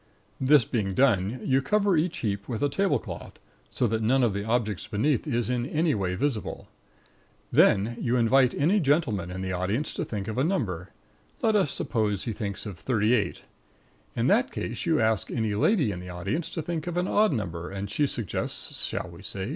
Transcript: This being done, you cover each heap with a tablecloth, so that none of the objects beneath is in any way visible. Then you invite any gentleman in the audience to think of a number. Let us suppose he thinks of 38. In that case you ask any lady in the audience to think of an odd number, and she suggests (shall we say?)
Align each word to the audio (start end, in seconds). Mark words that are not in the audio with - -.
This 0.39 0.65
being 0.65 0.95
done, 0.95 1.39
you 1.43 1.61
cover 1.61 1.95
each 1.95 2.17
heap 2.25 2.49
with 2.49 2.63
a 2.63 2.69
tablecloth, 2.69 3.39
so 3.69 3.85
that 3.85 4.01
none 4.01 4.23
of 4.23 4.33
the 4.33 4.43
objects 4.43 4.87
beneath 4.87 5.27
is 5.27 5.47
in 5.47 5.63
any 5.67 5.93
way 5.93 6.15
visible. 6.15 6.69
Then 7.51 7.95
you 8.01 8.15
invite 8.15 8.55
any 8.55 8.79
gentleman 8.79 9.29
in 9.29 9.43
the 9.43 9.51
audience 9.51 9.93
to 9.93 10.03
think 10.03 10.27
of 10.27 10.39
a 10.39 10.43
number. 10.43 10.89
Let 11.43 11.55
us 11.55 11.69
suppose 11.71 12.23
he 12.23 12.33
thinks 12.33 12.65
of 12.65 12.79
38. 12.79 13.43
In 14.15 14.25
that 14.25 14.49
case 14.49 14.87
you 14.87 14.99
ask 14.99 15.29
any 15.29 15.53
lady 15.53 15.91
in 15.91 15.99
the 15.99 16.09
audience 16.09 16.49
to 16.49 16.63
think 16.63 16.87
of 16.87 16.97
an 16.97 17.07
odd 17.07 17.31
number, 17.31 17.69
and 17.69 17.87
she 17.87 18.07
suggests 18.07 18.83
(shall 18.83 19.07
we 19.07 19.21
say?) 19.21 19.49